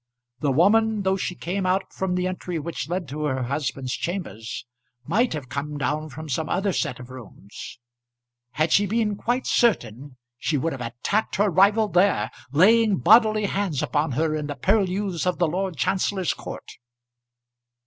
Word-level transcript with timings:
The 0.39 0.51
woman, 0.51 1.03
though 1.03 1.15
she 1.15 1.35
came 1.35 1.67
out 1.67 1.93
from 1.93 2.15
the 2.15 2.25
entry 2.25 2.57
which 2.57 2.89
led 2.89 3.07
to 3.09 3.25
her 3.25 3.43
husband's 3.43 3.93
chambers, 3.93 4.65
might 5.05 5.33
have 5.33 5.47
come 5.47 5.77
down 5.77 6.09
from 6.09 6.27
some 6.27 6.49
other 6.49 6.73
set 6.73 6.99
of 6.99 7.11
rooms. 7.11 7.77
Had 8.53 8.71
she 8.71 8.87
been 8.87 9.15
quite 9.15 9.45
certain 9.45 10.17
she 10.39 10.57
would 10.57 10.73
have 10.73 10.81
attacked 10.81 11.35
her 11.35 11.51
rival 11.51 11.87
there, 11.87 12.31
laying 12.51 12.97
bodily 12.97 13.45
hands 13.45 13.83
upon 13.83 14.13
her 14.13 14.33
in 14.35 14.47
the 14.47 14.55
purlieus 14.55 15.27
of 15.27 15.37
the 15.37 15.47
Lord 15.47 15.77
Chancellor's 15.77 16.33
Court. 16.33 16.71